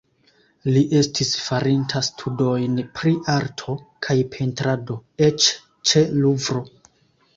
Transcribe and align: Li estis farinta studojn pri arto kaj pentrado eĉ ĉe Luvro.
Li 0.75 0.81
estis 0.99 1.33
farinta 1.47 2.01
studojn 2.07 2.79
pri 3.01 3.13
arto 3.35 3.77
kaj 4.07 4.17
pentrado 4.37 4.97
eĉ 5.29 5.51
ĉe 5.93 6.03
Luvro. 6.25 6.65